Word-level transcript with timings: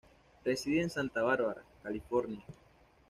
Reside 0.43 0.81
en 0.81 0.89
Santa 0.89 1.21
Barbara, 1.21 1.61
California. 1.83 2.43